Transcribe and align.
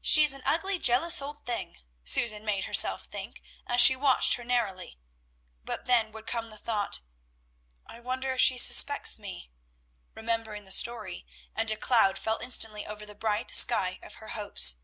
"She 0.00 0.22
is 0.22 0.34
an 0.34 0.42
ugly, 0.46 0.78
jealous 0.78 1.20
old 1.20 1.44
thing!" 1.44 1.78
Susan 2.04 2.44
made 2.44 2.66
herself 2.66 3.06
think, 3.06 3.42
as 3.66 3.80
she 3.80 3.96
watched 3.96 4.34
her 4.34 4.44
narrowly; 4.44 5.00
but 5.64 5.86
then 5.86 6.12
would 6.12 6.28
come 6.28 6.48
the 6.50 6.56
thought, 6.58 7.00
"I 7.84 7.98
wonder 7.98 8.30
if 8.32 8.40
she 8.40 8.56
suspects 8.56 9.18
me?" 9.18 9.50
remembering 10.14 10.62
the 10.62 10.70
story, 10.70 11.26
and 11.56 11.68
a 11.72 11.76
cloud 11.76 12.20
fell 12.20 12.38
instantly 12.40 12.86
over 12.86 13.04
the 13.04 13.16
bright 13.16 13.50
sky 13.50 13.98
of 14.00 14.14
her 14.22 14.28
hopes. 14.28 14.76